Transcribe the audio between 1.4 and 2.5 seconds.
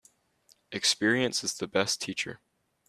is the best teacher.